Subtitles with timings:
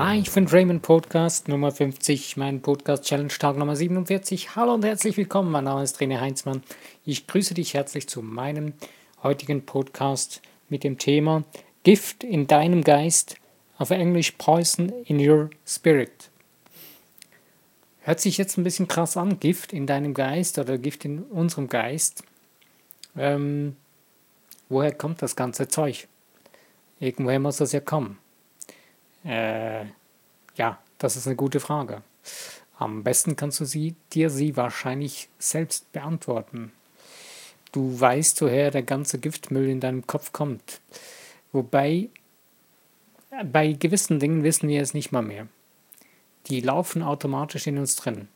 [0.00, 4.54] Live and Raymond Podcast Nummer 50, mein Podcast Challenge Tag Nummer 47.
[4.54, 6.62] Hallo und herzlich willkommen, mein Name ist René Heinzmann.
[7.04, 8.74] Ich grüße dich herzlich zu meinem
[9.24, 11.42] heutigen Podcast mit dem Thema
[11.82, 13.38] Gift in deinem Geist,
[13.76, 16.30] auf Englisch Poison in your Spirit.
[18.02, 21.66] Hört sich jetzt ein bisschen krass an, Gift in deinem Geist oder Gift in unserem
[21.66, 22.22] Geist.
[23.16, 23.74] Ähm,
[24.68, 26.06] woher kommt das ganze Zeug?
[27.00, 28.18] Irgendwoher muss das ja kommen.
[29.28, 29.84] Äh,
[30.56, 32.02] ja, das ist eine gute Frage.
[32.78, 36.72] Am besten kannst du sie, dir sie wahrscheinlich selbst beantworten.
[37.72, 40.80] Du weißt, woher der ganze Giftmüll in deinem Kopf kommt.
[41.52, 42.08] Wobei,
[43.52, 45.46] bei gewissen Dingen wissen wir es nicht mal mehr.
[46.46, 48.28] Die laufen automatisch in uns drin.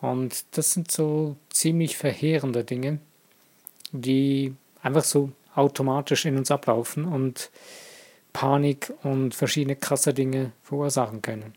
[0.00, 3.00] Und das sind so ziemlich verheerende Dinge,
[3.92, 7.50] die einfach so automatisch in uns ablaufen und
[8.32, 11.54] Panik und verschiedene krasse Dinge verursachen können.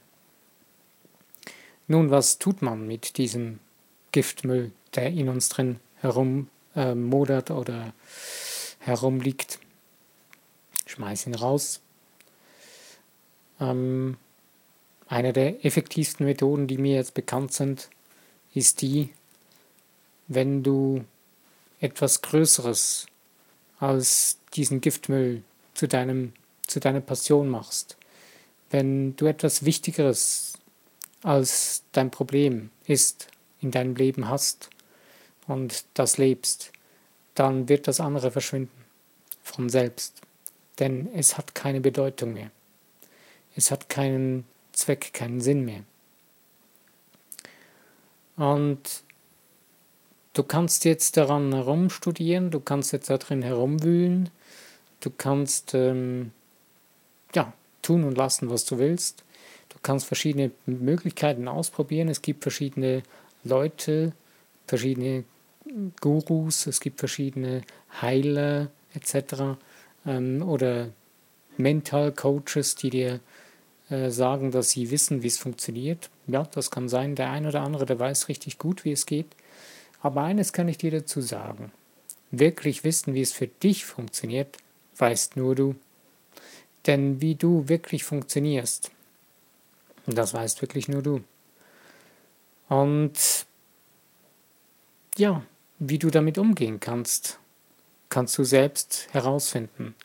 [1.88, 3.59] Nun, was tut man mit diesem
[4.11, 7.94] Giftmüll, der in uns drin herummodert äh, oder
[8.80, 9.59] herumliegt?
[10.86, 11.81] Schmeiß ihn raus.
[13.59, 14.17] Ähm,
[15.08, 17.89] eine der effektivsten Methoden, die mir jetzt bekannt sind,
[18.53, 19.09] ist die,
[20.27, 21.03] wenn du
[21.81, 23.08] etwas Größeres
[23.80, 26.33] als diesen Giftmüll zu deinem
[26.72, 27.97] zu deiner Passion machst,
[28.69, 30.53] wenn du etwas Wichtigeres
[31.22, 33.27] als dein Problem ist,
[33.59, 34.69] in deinem Leben hast
[35.47, 36.72] und das lebst,
[37.36, 38.86] dann wird das andere verschwinden
[39.44, 40.22] von selbst.
[40.80, 42.49] Denn es hat keine Bedeutung mehr.
[43.55, 45.83] Es hat keinen Zweck, keinen Sinn mehr.
[48.38, 49.03] Und
[50.33, 54.30] du kannst jetzt daran herumstudieren, du kannst jetzt darin herumwühlen,
[55.02, 56.31] du kannst ähm,
[57.36, 59.23] ja, tun und lassen, was du willst.
[59.69, 62.09] Du kannst verschiedene Möglichkeiten ausprobieren.
[62.09, 63.03] Es gibt verschiedene
[63.43, 64.14] Leute,
[64.67, 65.23] verschiedene
[65.99, 67.61] Gurus, es gibt verschiedene
[68.02, 69.58] Heiler etc.
[70.05, 70.89] Ähm, oder
[71.58, 73.19] Mental Coaches, die dir
[73.89, 76.09] äh, sagen, dass sie wissen, wie es funktioniert.
[76.27, 77.15] Ja, das kann sein.
[77.15, 79.27] Der eine oder andere, der weiß richtig gut, wie es geht.
[80.02, 81.71] Aber eines kann ich dir dazu sagen.
[82.31, 84.58] Wirklich wissen, wie es für dich funktioniert,
[84.98, 85.75] weißt nur du.
[86.87, 88.92] Denn wie du wirklich funktionierst,
[90.08, 91.23] das weißt wirklich nur du.
[92.69, 93.45] Und
[95.17, 95.43] ja,
[95.80, 97.39] wie du damit umgehen kannst,
[98.09, 99.95] kannst du selbst herausfinden.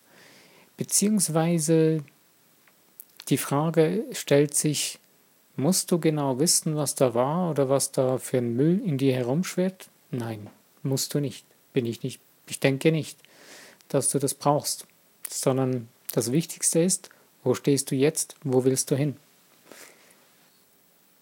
[0.76, 2.04] Beziehungsweise
[3.28, 4.98] die Frage stellt sich,
[5.56, 9.14] musst du genau wissen, was da war oder was da für ein Müll in dir
[9.14, 9.88] herumschwirrt?
[10.10, 10.50] Nein,
[10.82, 11.46] musst du nicht.
[11.72, 12.20] Bin ich nicht.
[12.48, 13.18] Ich denke nicht,
[13.88, 14.86] dass du das brauchst,
[15.28, 17.10] sondern das Wichtigste ist,
[17.44, 19.16] wo stehst du jetzt, wo willst du hin?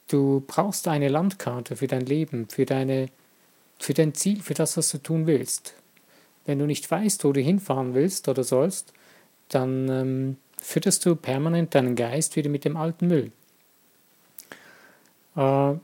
[0.08, 3.08] Du brauchst eine Landkarte für dein Leben, für, deine,
[3.78, 5.74] für dein Ziel, für das, was du tun willst.
[6.46, 8.92] Wenn du nicht weißt, wo du hinfahren willst oder sollst,
[9.48, 13.32] dann ähm, fütterst du permanent deinen Geist wieder mit dem alten Müll.
[15.36, 15.74] Äh,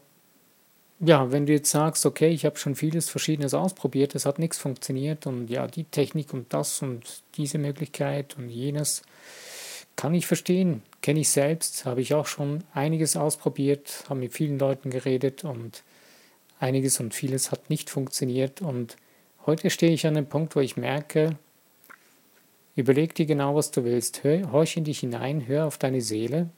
[1.00, 4.58] ja, wenn du jetzt sagst, okay, ich habe schon vieles Verschiedenes ausprobiert, es hat nichts
[4.58, 9.02] funktioniert und ja, die Technik und das und diese Möglichkeit und jenes,
[9.96, 14.58] kann ich verstehen, kenne ich selbst, habe ich auch schon einiges ausprobiert, habe mit vielen
[14.58, 15.82] Leuten geredet und
[16.58, 18.96] einiges und vieles hat nicht funktioniert und
[19.46, 21.38] heute stehe ich an dem Punkt, wo ich merke,
[22.76, 26.50] überleg dir genau, was du willst, hör, horch in dich hinein, hör auf deine Seele,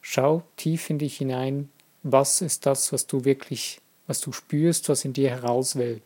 [0.00, 1.68] schau tief in dich hinein,
[2.04, 6.02] was ist das, was du wirklich, was du spürst, was in dir heraus will.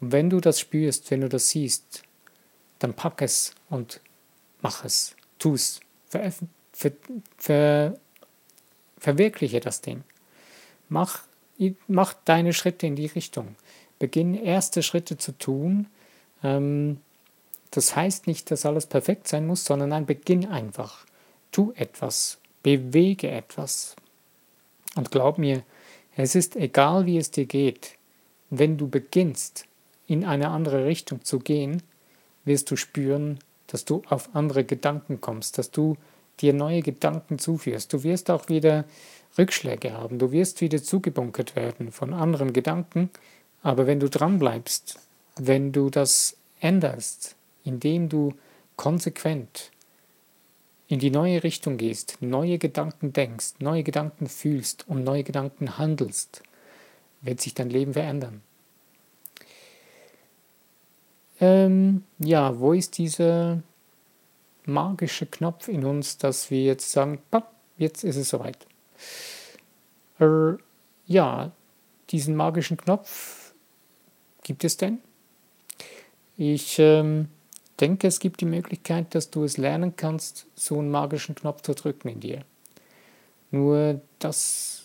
[0.00, 2.04] Und wenn du das spürst, wenn du das siehst,
[2.78, 4.00] dann pack es und
[4.60, 6.32] mach es, tu es, ver,
[6.72, 6.92] ver,
[7.36, 7.98] ver,
[8.98, 10.04] verwirkliche das Ding.
[10.88, 11.22] Mach,
[11.88, 13.56] mach deine Schritte in die Richtung.
[13.98, 15.88] Beginn erste Schritte zu tun.
[16.44, 17.00] Ähm,
[17.70, 21.04] das heißt nicht, dass alles perfekt sein muss, sondern ein Beginn einfach.
[21.50, 23.96] Tu etwas, bewege etwas,
[24.98, 25.62] und glaub mir,
[26.16, 27.92] es ist egal, wie es dir geht,
[28.50, 29.64] wenn du beginnst,
[30.08, 31.82] in eine andere Richtung zu gehen,
[32.44, 35.96] wirst du spüren, dass du auf andere Gedanken kommst, dass du
[36.40, 37.92] dir neue Gedanken zuführst.
[37.92, 38.84] Du wirst auch wieder
[39.36, 43.10] Rückschläge haben, du wirst wieder zugebunkert werden von anderen Gedanken,
[43.62, 44.98] aber wenn du dranbleibst,
[45.36, 48.34] wenn du das änderst, indem du
[48.76, 49.70] konsequent
[50.88, 56.42] in die neue Richtung gehst, neue Gedanken denkst, neue Gedanken fühlst und neue Gedanken handelst,
[57.20, 58.42] wird sich dein Leben verändern.
[61.40, 63.62] Ähm, ja, wo ist dieser
[64.64, 67.20] magische Knopf in uns, dass wir jetzt sagen,
[67.76, 68.66] jetzt ist es soweit.
[70.18, 70.54] Äh,
[71.06, 71.52] ja,
[72.10, 73.52] diesen magischen Knopf
[74.42, 74.98] gibt es denn?
[76.36, 77.28] Ich ähm,
[77.80, 81.74] denke, es gibt die Möglichkeit, dass du es lernen kannst, so einen magischen Knopf zu
[81.74, 82.44] drücken in dir.
[83.50, 84.82] Nur das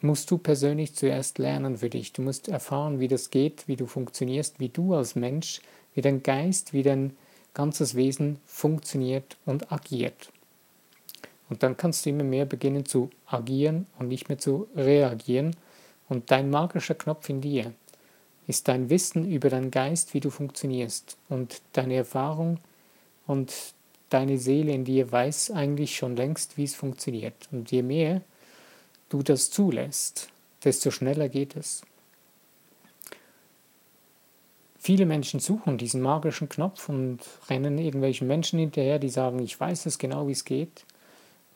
[0.00, 2.12] musst du persönlich zuerst lernen für dich.
[2.12, 5.60] Du musst erfahren, wie das geht, wie du funktionierst, wie du als Mensch,
[5.94, 7.16] wie dein Geist, wie dein
[7.54, 10.30] ganzes Wesen funktioniert und agiert.
[11.48, 15.54] Und dann kannst du immer mehr beginnen zu agieren und nicht mehr zu reagieren.
[16.08, 17.72] Und dein magischer Knopf in dir
[18.46, 21.16] ist dein Wissen über deinen Geist, wie du funktionierst.
[21.28, 22.58] Und deine Erfahrung
[23.26, 23.52] und
[24.10, 27.48] deine Seele in dir weiß eigentlich schon längst, wie es funktioniert.
[27.50, 28.22] Und je mehr
[29.08, 30.28] du das zulässt,
[30.64, 31.82] desto schneller geht es.
[34.78, 39.86] Viele Menschen suchen diesen magischen Knopf und rennen irgendwelchen Menschen hinterher, die sagen, ich weiß
[39.86, 40.84] es genau, wie es geht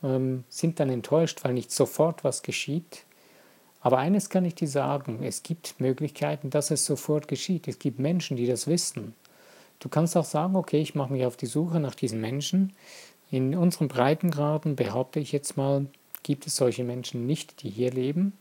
[0.03, 3.05] ähm, sind dann enttäuscht, weil nicht sofort was geschieht.
[3.81, 7.69] Aber eines kann ich dir sagen, es gibt Möglichkeiten, dass es sofort geschieht.
[7.69, 9.15] Es gibt Menschen, die das wissen.
[9.79, 12.73] Du kannst auch sagen, okay, ich mache mich auf die Suche nach diesen Menschen.
[13.31, 15.87] In unseren Breitengraden behaupte ich jetzt mal,
[16.23, 18.33] gibt es solche Menschen nicht, die hier leben.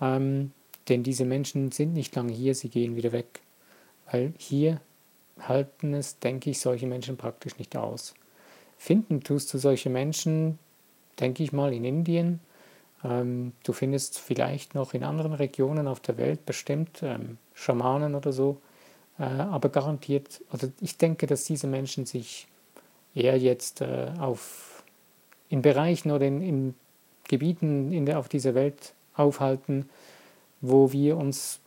[0.00, 0.52] Ähm,
[0.88, 3.40] denn diese Menschen sind nicht lange hier, sie gehen wieder weg.
[4.10, 4.80] Weil hier
[5.38, 8.14] halten es, denke ich, solche Menschen praktisch nicht aus.
[8.78, 10.58] Finden tust du solche Menschen
[11.18, 12.40] denke ich mal, in Indien.
[13.06, 18.32] Ähm, du findest vielleicht noch in anderen Regionen auf der Welt bestimmt ähm, Schamanen oder
[18.32, 18.60] so,
[19.18, 22.48] äh, aber garantiert, also ich denke, dass diese Menschen sich
[23.14, 24.82] eher jetzt äh, auf,
[25.48, 26.74] in Bereichen oder in, in
[27.28, 29.88] Gebieten in der, auf dieser Welt aufhalten,
[30.60, 31.60] wo wir uns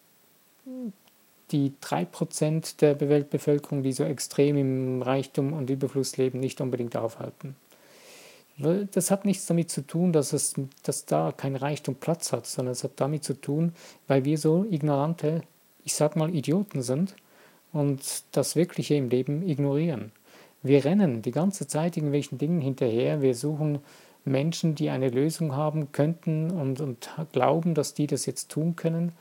[1.51, 7.55] die 3% der Weltbevölkerung, die so extrem im Reichtum und Überfluss leben, nicht unbedingt aufhalten.
[8.59, 10.53] Das hat nichts damit zu tun, dass, es,
[10.83, 13.73] dass da kein Reichtum Platz hat, sondern es hat damit zu tun,
[14.07, 15.43] weil wir so ignorante,
[15.85, 17.15] ich sag mal, Idioten sind
[17.71, 18.01] und
[18.33, 20.11] das Wirkliche im Leben ignorieren.
[20.61, 23.79] Wir rennen die ganze Zeit irgendwelchen Dingen hinterher, wir suchen
[24.25, 29.13] Menschen, die eine Lösung haben könnten und, und glauben, dass die das jetzt tun können.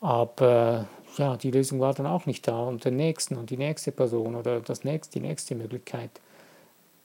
[0.00, 0.88] Aber
[1.18, 4.34] ja, die Lösung war dann auch nicht da und der nächsten und die nächste Person
[4.34, 6.10] oder das nächste, die nächste Möglichkeit.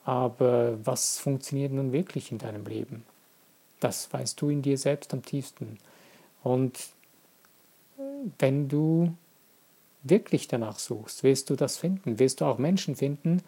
[0.08, 3.04] Aber was funktioniert nun wirklich in deinem Leben?
[3.82, 5.80] Das weißt du in dir selbst am tiefsten.
[6.44, 6.80] Und
[8.40, 9.14] wenn du
[10.04, 13.44] wirklich danach suchst, wirst du das finden, wirst du auch Menschen finden,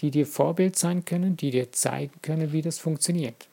[0.00, 3.46] die dir Vorbild sein können, die dir zeigen können, wie das funktioniert.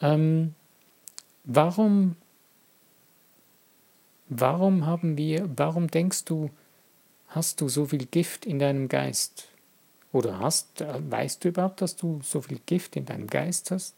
[0.00, 0.56] Ähm,
[1.44, 2.16] warum,
[4.28, 6.50] warum haben wir, warum denkst du,
[7.28, 9.48] Hast du so viel Gift in deinem Geist?
[10.12, 13.94] Oder hast, weißt du überhaupt, dass du so viel Gift in deinem Geist hast?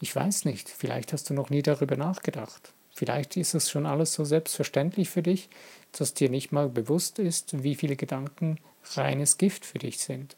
[0.00, 2.72] Ich weiß nicht, vielleicht hast du noch nie darüber nachgedacht.
[2.94, 5.48] Vielleicht ist es schon alles so selbstverständlich für dich,
[5.92, 8.58] dass dir nicht mal bewusst ist, wie viele Gedanken
[8.94, 10.36] reines Gift für dich sind.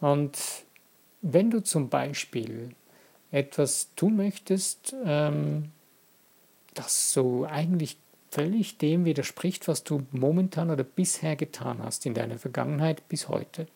[0.00, 0.36] Und
[1.22, 2.74] wenn du zum Beispiel
[3.30, 5.70] etwas tun möchtest, ähm,
[6.74, 7.96] das so eigentlich
[8.32, 13.66] völlig dem widerspricht, was du momentan oder bisher getan hast in deiner Vergangenheit bis heute.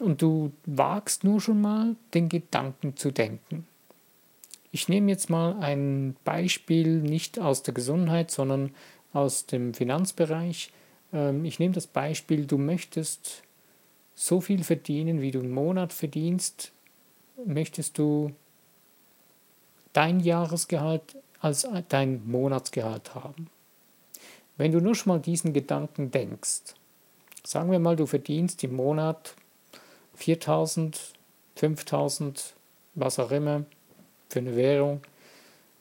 [0.00, 3.66] Und du wagst nur schon mal, den Gedanken zu denken.
[4.72, 8.74] Ich nehme jetzt mal ein Beispiel nicht aus der Gesundheit, sondern
[9.12, 10.70] aus dem Finanzbereich.
[11.12, 13.42] Ähm, ich nehme das Beispiel, du möchtest
[14.14, 16.72] so viel verdienen, wie du im Monat verdienst,
[17.44, 18.32] möchtest du
[19.92, 23.48] dein Jahresgehalt als dein Monatsgehalt haben.
[24.56, 26.74] Wenn du nur schon mal diesen Gedanken denkst,
[27.44, 29.34] sagen wir mal, du verdienst im Monat
[30.14, 30.98] 4000,
[31.56, 32.54] 5000,
[32.94, 33.64] was auch immer,
[34.28, 35.02] für eine Währung.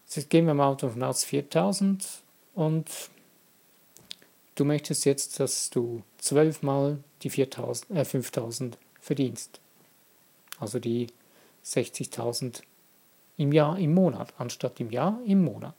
[0.08, 2.06] Jetzt gehen wir mal davon aus 4000
[2.54, 2.90] und
[4.56, 9.60] du möchtest jetzt, dass du zwölfmal die 4000, äh 5000 verdienst.
[10.60, 11.08] Also die
[11.66, 12.62] 60.000
[13.38, 15.75] im Jahr, im Monat, anstatt im Jahr, im Monat.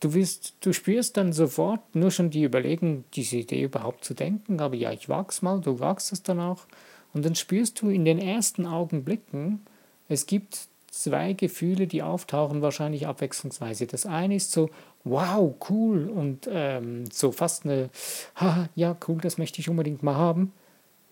[0.00, 4.60] Du, wirst, du spürst dann sofort nur schon die Überlegung, diese Idee überhaupt zu denken,
[4.60, 6.66] aber ja, ich wag's mal, du wagst es dann auch.
[7.12, 9.60] Und dann spürst du in den ersten Augenblicken,
[10.08, 13.86] es gibt zwei Gefühle, die auftauchen, wahrscheinlich abwechslungsweise.
[13.86, 14.70] Das eine ist so,
[15.04, 17.90] wow, cool und ähm, so fast eine,
[18.36, 20.52] ha, ja, cool, das möchte ich unbedingt mal haben.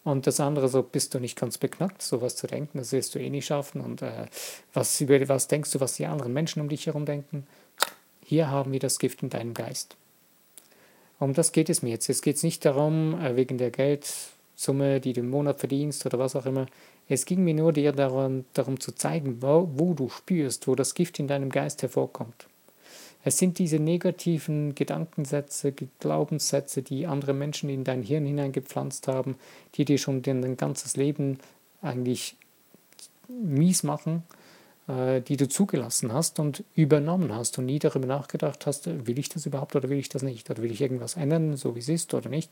[0.08, 3.18] Und das andere, so bist du nicht ganz beknackt, sowas zu denken, das wirst du
[3.18, 3.82] eh nicht schaffen.
[3.82, 4.26] Und äh,
[4.72, 7.46] was, was denkst du, was die anderen Menschen um dich herum denken?
[8.24, 9.96] Hier haben wir das Gift in deinem Geist.
[11.18, 12.06] Um das geht es mir jetzt.
[12.06, 16.18] Jetzt geht es nicht darum, äh, wegen der Geldsumme, die du im Monat verdienst oder
[16.18, 16.66] was auch immer.
[17.06, 20.94] Es ging mir nur dir darum, darum zu zeigen, wo, wo du spürst, wo das
[20.94, 22.46] Gift in deinem Geist hervorkommt.
[23.28, 29.37] Es sind diese negativen Gedankensätze, Glaubenssätze, die andere Menschen in dein Hirn hineingepflanzt haben,
[29.75, 31.38] die dir schon dein ganzes Leben
[31.82, 32.37] eigentlich
[33.28, 34.23] mies machen
[34.88, 39.28] äh, die du zugelassen hast und übernommen hast und nie darüber nachgedacht hast, will ich
[39.28, 40.49] das überhaupt oder will ich das nicht?
[40.49, 42.50] Oder will ich irgendwas ändern, so wie es ist oder nicht?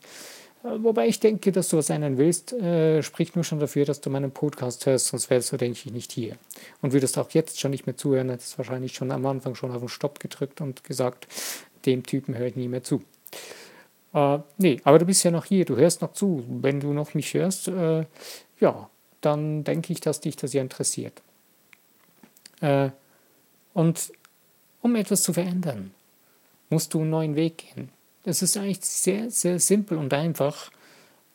[0.65, 4.01] Äh, wobei ich denke, dass du was ändern willst, äh, spricht nur schon dafür, dass
[4.01, 6.37] du meinen Podcast hörst, sonst wärst du, denke ich, nicht hier.
[6.83, 9.81] Und würdest auch jetzt schon nicht mehr zuhören, hättest wahrscheinlich schon am Anfang schon auf
[9.81, 11.27] den Stopp gedrückt und gesagt,
[11.85, 13.03] dem Typen höre ich nie mehr zu.
[14.13, 16.45] Äh, nee, aber du bist ja noch hier, du hörst noch zu.
[16.49, 18.07] Wenn du noch mich hörst, äh,
[18.61, 21.23] ja, dann denke ich, dass dich das ja interessiert.
[22.61, 22.91] Äh,
[23.75, 24.13] und
[24.81, 25.93] um etwas zu verändern,
[26.71, 27.91] musst du einen neuen Weg gehen.
[28.27, 30.73] Das ist eigentlich sehr, sehr simpel und einfach.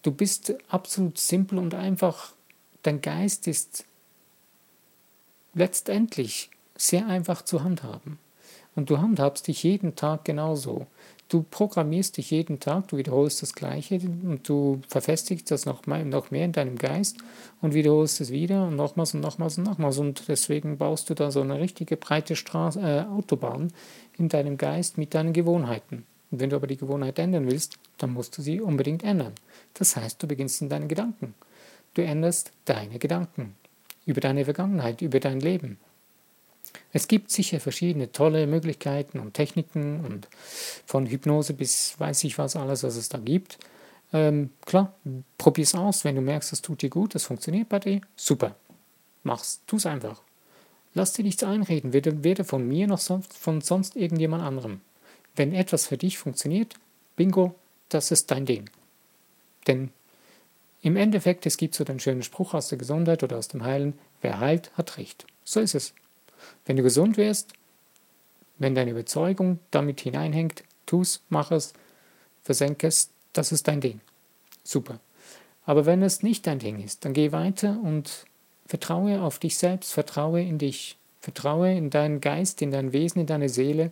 [0.01, 2.33] Du bist absolut simpel und einfach.
[2.83, 3.85] Dein Geist ist
[5.53, 8.19] letztendlich sehr einfach zu handhaben.
[8.75, 10.85] Und du handhabst dich jeden Tag genauso.
[11.29, 16.29] Du programmierst dich jeden Tag, du wiederholst das Gleiche und du verfestigst das noch, noch
[16.29, 17.19] mehr in deinem Geist
[17.61, 19.97] und wiederholst es wieder und nochmals und nochmals und nochmals.
[19.97, 23.71] Und deswegen baust du da so eine richtige breite Straße, äh, Autobahn
[24.17, 26.05] in deinem Geist mit deinen Gewohnheiten.
[26.31, 29.33] Und wenn du aber die Gewohnheit ändern willst, dann musst du sie unbedingt ändern.
[29.73, 31.35] Das heißt, du beginnst in deinen Gedanken.
[31.93, 33.55] Du änderst deine Gedanken
[34.05, 35.77] über deine Vergangenheit, über dein Leben.
[36.93, 40.27] Es gibt sicher verschiedene tolle Möglichkeiten und Techniken und
[40.85, 43.57] von Hypnose bis weiß ich was alles, was es da gibt.
[44.13, 44.93] Ähm, klar,
[45.57, 48.55] es aus, wenn du merkst, es tut dir gut, das funktioniert bei dir, super.
[49.23, 50.21] Mach's, tu es einfach.
[50.93, 54.81] Lass dir nichts einreden, weder, weder von mir noch sonst, von sonst irgendjemand anderem.
[55.35, 56.75] Wenn etwas für dich funktioniert,
[57.15, 57.55] bingo,
[57.89, 58.69] das ist dein Ding.
[59.67, 59.91] Denn
[60.81, 63.97] im Endeffekt, es gibt so den schönen Spruch aus der Gesundheit oder aus dem Heilen,
[64.21, 65.25] wer heilt, hat Recht.
[65.43, 65.93] So ist es.
[66.65, 67.53] Wenn du gesund wirst,
[68.57, 71.73] wenn deine Überzeugung damit hineinhängt, tu es, mach es,
[72.43, 74.01] versenk es, das ist dein Ding.
[74.63, 74.99] Super.
[75.65, 78.25] Aber wenn es nicht dein Ding ist, dann geh weiter und
[78.65, 83.27] vertraue auf dich selbst, vertraue in dich, vertraue in deinen Geist, in dein Wesen, in
[83.27, 83.91] deine Seele,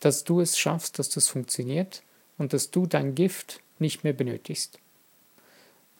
[0.00, 2.02] dass du es schaffst, dass das funktioniert
[2.38, 4.78] und dass du dein Gift nicht mehr benötigst.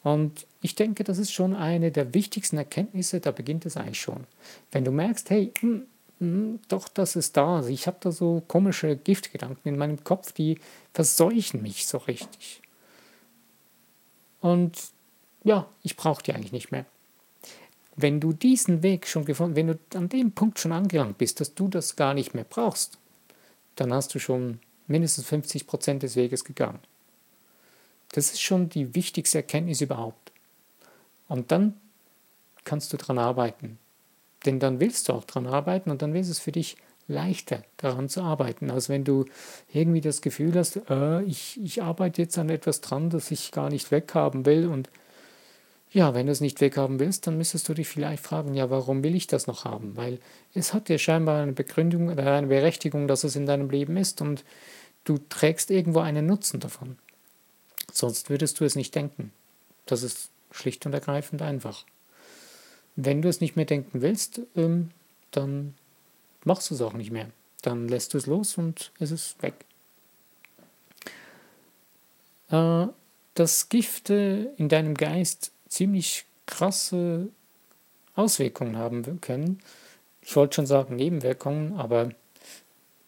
[0.03, 4.25] Und ich denke, das ist schon eine der wichtigsten Erkenntnisse, da beginnt es eigentlich schon.
[4.71, 5.87] Wenn du merkst, hey, mh, hm,
[6.21, 7.57] hm, doch, das ist da.
[7.57, 10.59] Also ich habe da so komische Giftgedanken in meinem Kopf, die
[10.93, 12.61] verseuchen mich so richtig.
[14.39, 14.77] Und
[15.43, 16.85] ja, ich brauche die eigentlich nicht mehr.
[17.95, 21.55] Wenn du diesen Weg schon gefunden, wenn du an dem Punkt schon angelangt bist, dass
[21.55, 22.97] du das gar nicht mehr brauchst,
[23.81, 26.79] dann hast du schon mindestens 50 Prozent des Weges gegangen.
[28.11, 30.31] Das ist schon die wichtigste Erkenntnis überhaupt.
[31.27, 31.75] Und dann
[32.63, 33.79] kannst du daran arbeiten.
[34.45, 38.07] Denn dann willst du auch daran arbeiten und dann wird es für dich leichter, daran
[38.07, 39.25] zu arbeiten, als wenn du
[39.73, 43.69] irgendwie das Gefühl hast, äh, ich, ich arbeite jetzt an etwas dran, das ich gar
[43.69, 44.67] nicht weghaben will.
[44.67, 44.89] Und
[45.93, 49.03] ja, wenn du es nicht weghaben willst, dann müsstest du dich vielleicht fragen, ja, warum
[49.03, 49.97] will ich das noch haben?
[49.97, 50.19] Weil
[50.53, 54.21] es hat ja scheinbar eine Begründung oder eine Berechtigung, dass es in deinem Leben ist
[54.21, 54.45] und
[55.03, 56.97] du trägst irgendwo einen Nutzen davon.
[57.91, 59.33] Sonst würdest du es nicht denken.
[59.85, 61.85] Das ist schlicht und ergreifend einfach.
[62.95, 64.91] Wenn du es nicht mehr denken willst, ähm,
[65.31, 65.73] dann
[66.45, 67.29] machst du es auch nicht mehr.
[67.63, 69.65] Dann lässt du es los und es ist weg.
[72.49, 72.87] Äh,
[73.33, 77.29] dass Gifte in deinem Geist ziemlich krasse
[78.13, 79.59] Auswirkungen haben können.
[80.21, 82.11] Ich wollte schon sagen Nebenwirkungen, aber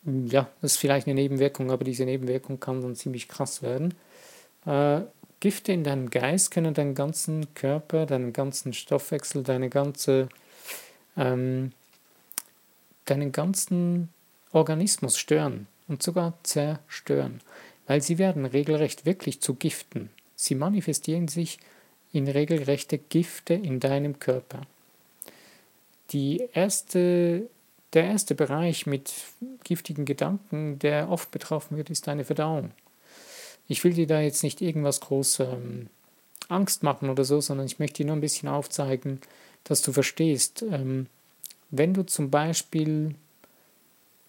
[0.06, 3.94] hm, ja, das ist vielleicht eine Nebenwirkung, aber diese Nebenwirkung kann dann ziemlich krass werden.
[4.66, 5.02] Äh,
[5.42, 10.30] Gifte in deinem Geist können deinen ganzen Körper, deinen ganzen Stoffwechsel, deine ganze,
[11.18, 11.74] ähm,
[13.06, 14.08] deinen ganzen
[14.54, 17.42] Organismus stören und sogar zerstören,
[17.88, 20.10] weil sie werden regelrecht wirklich zu Giften.
[20.38, 21.60] Sie manifestieren sich
[22.14, 24.62] in regelrechte Gifte in deinem Körper.
[26.12, 27.50] Die erste,
[27.94, 29.12] der erste Bereich mit
[29.64, 32.72] giftigen Gedanken, der oft betroffen wird, ist deine Verdauung.
[33.68, 35.88] Ich will dir da jetzt nicht irgendwas groß ähm,
[36.50, 39.20] Angst machen oder so, sondern ich möchte dir nur ein bisschen aufzeigen,
[39.64, 41.08] dass du verstehst, ähm,
[41.72, 43.16] wenn du zum Beispiel,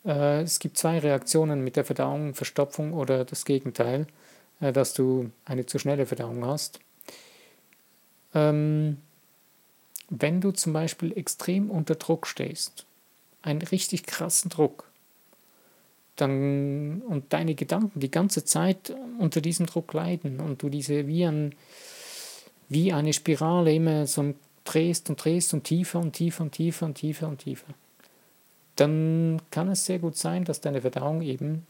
[0.07, 4.07] äh, es gibt zwei Reaktionen mit der Verdauung, Verstopfung oder das Gegenteil,
[4.61, 6.81] äh, dass du eine zu schnelle Verdauung hast.
[8.35, 8.99] Ähm,
[10.11, 12.85] wenn du zum Beispiel extrem unter Druck stehst,
[13.43, 14.89] einen richtig krassen Druck,
[16.17, 21.25] dann, und deine Gedanken die ganze Zeit unter diesem Druck leiden und du diese wie,
[21.25, 21.55] ein,
[22.69, 26.95] wie eine Spirale immer so drehst und drehst und tiefer und tiefer und tiefer und
[26.95, 27.67] tiefer und tiefer,
[28.77, 31.67] dann kann es sehr gut sein, dass deine Verdauung eben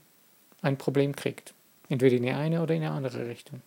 [0.63, 1.55] ein Problem kriegt.
[1.89, 3.61] Entweder in die eine oder in die andere Richtung.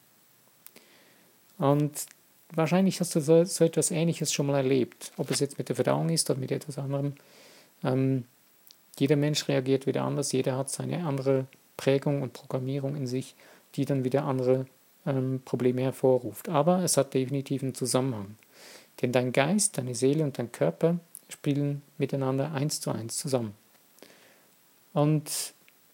[1.57, 2.05] Und
[2.53, 5.75] wahrscheinlich hast du so, so etwas Ähnliches schon mal erlebt, ob es jetzt mit der
[5.75, 7.13] Verdauung ist oder mit etwas anderem.
[7.83, 8.25] Ähm,
[8.99, 13.35] jeder Mensch reagiert wieder anders, jeder hat seine andere Prägung und Programmierung in sich,
[13.75, 14.65] die dann wieder andere
[15.05, 16.49] ähm, Probleme hervorruft.
[16.49, 18.35] Aber es hat definitiv einen Zusammenhang.
[19.01, 20.99] Denn dein Geist, deine Seele und dein Körper
[21.29, 23.53] spielen miteinander eins zu eins zusammen.
[24.93, 25.53] Und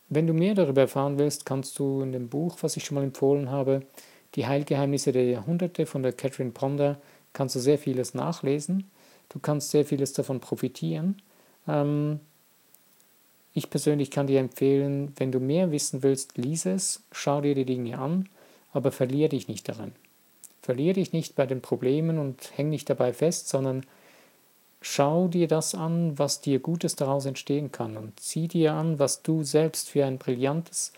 [0.09, 3.03] wenn du mehr darüber erfahren willst, kannst du in dem Buch, was ich schon mal
[3.03, 3.81] empfohlen habe,
[4.35, 6.97] Die Heilgeheimnisse der Jahrhunderte von der Catherine Ponder,
[7.33, 8.89] kannst du sehr vieles nachlesen.
[9.29, 11.21] Du kannst sehr vieles davon profitieren.
[11.67, 12.19] Ähm,
[13.53, 17.65] ich persönlich kann dir empfehlen, wenn du mehr wissen willst, lies es, schau dir die
[17.65, 18.29] Dinge an,
[18.71, 19.91] aber verlier dich nicht daran.
[20.61, 23.85] Verlier dich nicht bei den Problemen und häng nicht dabei fest, sondern
[24.81, 29.21] schau dir das an, was dir Gutes daraus entstehen kann und zieh dir an, was
[29.21, 30.93] du selbst für ein brillantes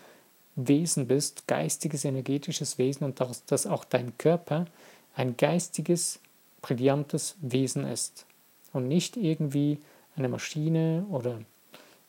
[0.56, 4.66] Wesen bist, geistiges, energetisches Wesen und dass, dass auch dein Körper
[5.14, 6.18] ein geistiges,
[6.62, 8.26] brillantes Wesen ist
[8.72, 9.78] und nicht irgendwie
[10.16, 11.40] eine Maschine oder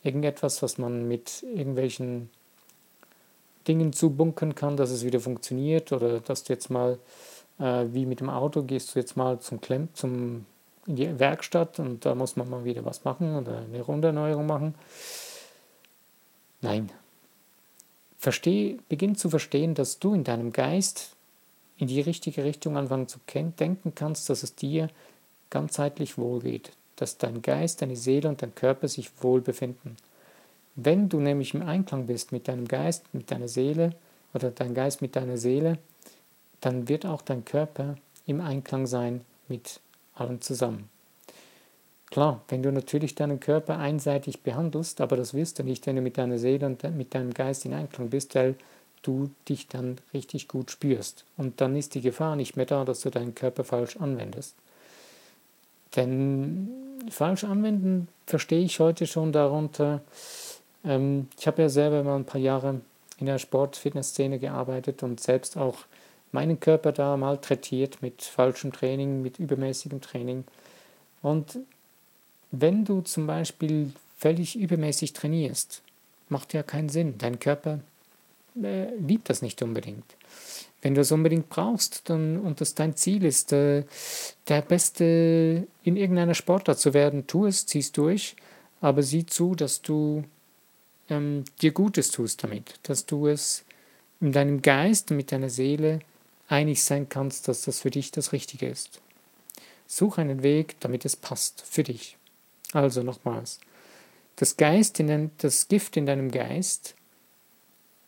[0.04, 2.30] irgendetwas, was man mit irgendwelchen
[3.68, 7.00] Dingen zubunkern kann, dass es wieder funktioniert oder dass du jetzt mal,
[7.60, 10.46] äh, wie mit dem Auto, gehst du jetzt mal zum, Klemm, zum
[10.88, 14.74] in die Werkstatt und da muss man mal wieder was machen oder eine Runderneuerung machen.
[16.62, 16.90] Nein.
[18.18, 21.16] Versteh, beginn zu verstehen, dass du in deinem Geist
[21.78, 24.90] in die richtige Richtung anfangen zu denken kannst, dass es dir
[25.50, 29.96] ganzheitlich wohlgeht, dass dein Geist, deine Seele und dein Körper sich wohl befinden.
[30.76, 33.96] Wenn du nämlich im Einklang bist mit deinem Geist, mit deiner Seele
[34.34, 35.78] oder dein Geist mit deiner Seele,
[36.62, 39.80] dann wird auch dein Körper im Einklang sein mit
[40.16, 40.90] allem zusammen.
[42.10, 46.02] Klar, wenn du natürlich deinen Körper einseitig behandelst, aber das wirst du nicht, wenn du
[46.02, 48.56] mit deiner Seele und mit deinem Geist in Einklang bist, weil
[49.02, 51.26] du dich dann richtig gut spürst.
[51.36, 54.56] Und dann ist die Gefahr nicht mehr da, dass du deinen Körper falsch anwendest.
[55.96, 56.70] Denn
[57.10, 60.02] falsch anwenden verstehe ich heute schon darunter.
[60.84, 62.82] Ähm, ich habe ja selber mal ein paar Jahre
[63.18, 65.78] in der Sport-Fitness-Szene gearbeitet und selbst auch
[66.32, 70.44] meinen Körper da malträtiert mit falschem Training, mit übermäßigem Training.
[71.22, 71.60] Und
[72.52, 75.82] wenn du zum Beispiel völlig übermäßig trainierst,
[76.30, 77.16] macht ja keinen Sinn.
[77.18, 77.80] Dein Körper
[78.62, 80.06] äh, liebt das nicht unbedingt.
[80.82, 83.84] Wenn du es unbedingt brauchst dann, und das dein Ziel ist, äh,
[84.48, 88.36] der Beste in irgendeiner Sportart zu werden, tu es, ziehst durch,
[88.82, 90.24] aber sieh zu, dass du
[91.10, 93.64] ähm, dir Gutes tust damit, dass du es
[94.22, 96.00] in deinem Geist, mit deiner Seele
[96.48, 99.02] einig sein kannst, dass das für dich das Richtige ist.
[99.88, 102.18] Such einen Weg, damit es passt für dich.
[102.74, 103.60] Also nochmals,
[104.36, 106.96] das, Geist in dein, das Gift in deinem Geist,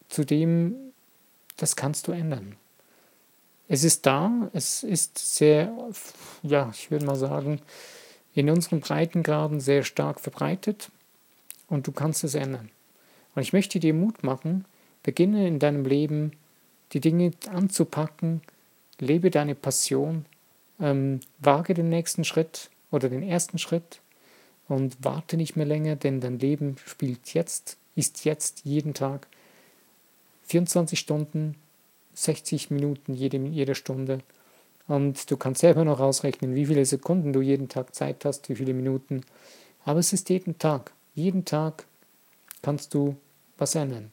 [0.09, 0.75] zu dem,
[1.57, 2.55] das kannst du ändern.
[3.67, 5.71] Es ist da, es ist sehr,
[6.41, 7.61] ja, ich würde mal sagen,
[8.33, 10.89] in unseren Breitengraden sehr stark verbreitet
[11.67, 12.69] und du kannst es ändern.
[13.35, 14.65] Und ich möchte dir Mut machen,
[15.03, 16.33] beginne in deinem Leben
[16.93, 18.41] die Dinge anzupacken,
[18.99, 20.25] lebe deine Passion,
[20.79, 24.01] ähm, wage den nächsten Schritt oder den ersten Schritt
[24.69, 29.27] und warte nicht mehr länger, denn dein Leben spielt jetzt, ist jetzt jeden Tag
[30.43, 31.55] 24 Stunden,
[32.13, 34.19] 60 Minuten jede, jede Stunde.
[34.87, 38.55] Und du kannst selber noch ausrechnen, wie viele Sekunden du jeden Tag Zeit hast, wie
[38.55, 39.21] viele Minuten.
[39.85, 40.91] Aber es ist jeden Tag.
[41.13, 41.85] Jeden Tag
[42.61, 43.15] kannst du
[43.57, 44.11] was ändern.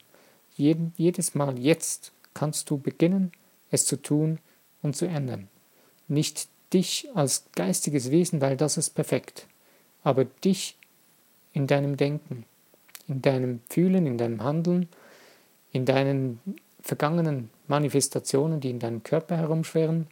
[0.55, 3.31] Jeden, jedes Mal jetzt kannst du beginnen,
[3.71, 4.39] es zu tun
[4.81, 5.47] und zu ändern.
[6.07, 9.47] Nicht dich als geistiges Wesen, weil das ist perfekt,
[10.07, 10.77] aber dich
[11.51, 12.45] in deinem Denken,
[13.09, 14.87] in deinem Fühlen, in deinem Handeln,
[15.73, 16.39] in deinen
[16.81, 20.07] vergangenen Manifestationen, die in deinem Körper herumschwirren,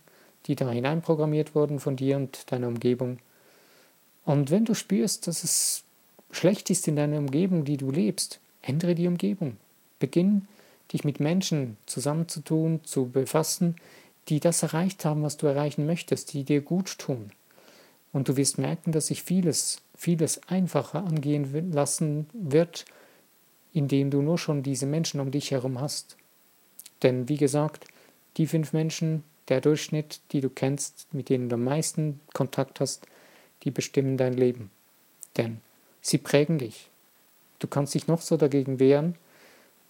[0.48, 3.20] die da hineinprogrammiert wurden von dir und deiner Umgebung.
[4.26, 5.86] Und wenn du spürst, dass es
[6.30, 9.56] schlecht ist in deiner Umgebung, die du lebst, ändere die Umgebung.
[10.00, 10.46] Beginn
[10.92, 13.78] dich mit Menschen zusammenzutun, zu befassen,
[14.28, 17.32] die das erreicht haben, was du erreichen möchtest, die dir gut tun.
[18.16, 22.86] Und du wirst merken, dass sich vieles, vieles einfacher angehen lassen wird,
[23.74, 26.16] indem du nur schon diese Menschen um dich herum hast.
[27.04, 27.88] Denn wie gesagt,
[28.38, 33.06] die fünf Menschen, der Durchschnitt, die du kennst, mit denen du am meisten Kontakt hast,
[33.64, 34.72] die bestimmen dein Leben.
[35.36, 35.60] Denn
[36.00, 36.90] sie prägen dich.
[37.60, 39.16] Du kannst dich noch so dagegen wehren,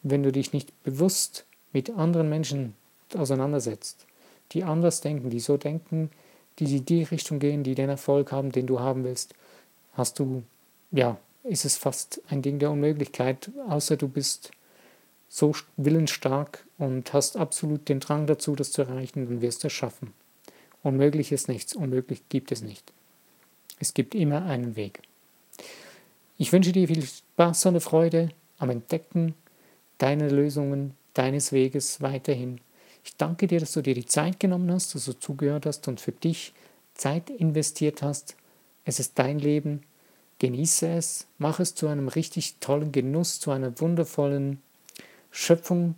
[0.01, 2.73] wenn du dich nicht bewusst mit anderen Menschen
[3.15, 4.07] auseinandersetzt,
[4.51, 6.09] die anders denken, die so denken,
[6.59, 9.33] die die Richtung gehen, die den Erfolg haben, den du haben willst,
[9.93, 10.43] hast du,
[10.91, 14.51] ja, ist es fast ein Ding der Unmöglichkeit, außer du bist
[15.29, 19.73] so willensstark und hast absolut den Drang dazu, das zu erreichen, dann wirst du es
[19.73, 20.13] schaffen.
[20.83, 22.93] Unmöglich ist nichts, unmöglich gibt es nicht.
[23.79, 25.01] Es gibt immer einen Weg.
[26.37, 29.35] Ich wünsche dir viel Spaß und Freude am Entdecken
[29.97, 32.59] deiner Lösungen, deines Weges weiterhin.
[33.05, 36.01] Ich danke dir, dass du dir die Zeit genommen hast, dass du zugehört hast und
[36.01, 36.53] für dich
[36.95, 38.35] Zeit investiert hast.
[38.83, 39.83] Es ist dein Leben.
[40.39, 44.59] Genieße es, mach es zu einem richtig tollen Genuss, zu einer wundervollen
[45.31, 45.95] Schöpfung,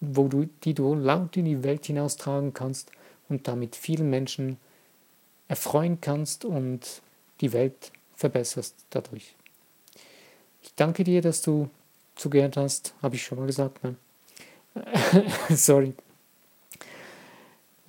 [0.00, 2.90] wo du, die du laut in die Welt hinaustragen kannst
[3.28, 4.58] und damit vielen Menschen
[5.46, 7.00] erfreuen kannst und
[7.40, 9.34] die Welt verbesserst dadurch.
[10.62, 11.70] Ich danke dir, dass du
[12.16, 13.82] zugehört hast, habe ich schon mal gesagt.
[13.84, 13.96] Ne?
[15.48, 15.94] Sorry.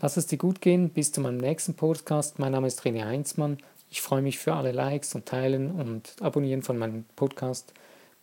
[0.02, 0.90] Lass es dir gut gehen.
[0.90, 2.40] Bis zu meinem nächsten Podcast.
[2.40, 3.58] Mein Name ist René Heinzmann.
[3.90, 7.74] Ich freue mich für alle Likes und Teilen und Abonnieren von meinem Podcast.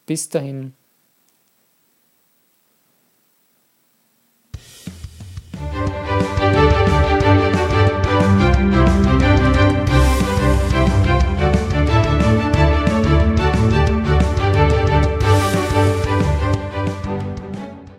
[0.07, 0.73] Bis dahin,